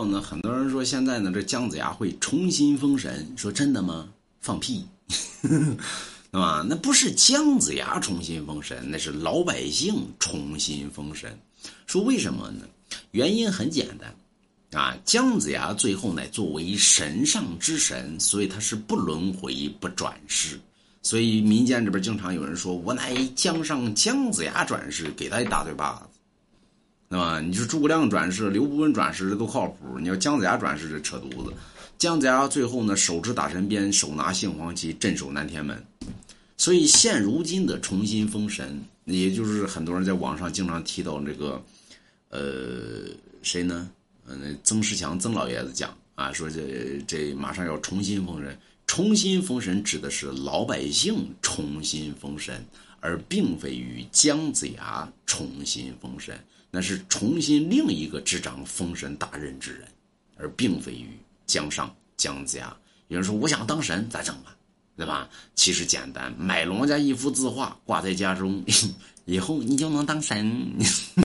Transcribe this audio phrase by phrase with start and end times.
[0.00, 4.08] 后呢，很多人说现在呢，这姜子牙会重新封神，说真的吗？
[4.40, 4.82] 放屁，
[5.42, 6.64] 对吧？
[6.66, 11.38] 那不是姜子牙重新封神，那是老百姓重新封神。
[11.86, 12.64] 说为什么呢？
[13.10, 20.58] 原因很简单，啊，姜子牙最后呢，作为神上之神，所以他是不轮回、不转世。
[21.02, 26.19] 所以民间这边经常有人说：“我乃姜上姜子牙转世”，给他一大嘴巴子。
[27.40, 31.52] 你说诸葛亮转世、刘伯温转世这都靠谱，你要姜子牙转世这扯犊子。
[31.98, 35.82] 姜子牙最后呢，手持打神鞭，手拿杏黄旗，镇守南天门。
[36.56, 41.62] 所以现如今的重新封神，也就是很多人在网上经常提到这个，
[42.28, 43.04] 呃，
[43.42, 43.90] 谁呢？
[44.26, 48.56] 嗯，曾仕强曾老爷子讲啊，说这这马上要重新封神。
[48.92, 52.60] 重新封神指的是老百姓重新封神，
[52.98, 56.36] 而并非于姜子牙重新封神。
[56.72, 59.86] 那是重新另一个执掌封神大任之人，
[60.36, 61.06] 而并非于
[61.46, 62.76] 姜尚姜子牙。
[63.06, 64.56] 有人说我想当神，咋整啊？
[64.96, 65.30] 对吧？
[65.54, 68.60] 其实简单，买龙家一幅字画挂在家中，
[69.24, 70.68] 以后你就能当神。